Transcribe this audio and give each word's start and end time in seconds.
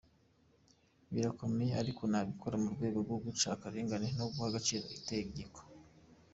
Birakomeye 1.13 1.73
ariko 1.81 2.01
nabikora 2.11 2.55
mu 2.63 2.69
rwego 2.75 2.97
rwo 3.05 3.17
guca 3.25 3.47
akarengane 3.55 4.07
no 4.17 4.25
guha 4.33 4.47
agaciro 4.49 4.85
itegeko". 4.99 5.59